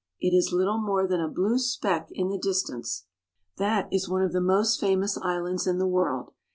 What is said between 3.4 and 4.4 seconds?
That is one of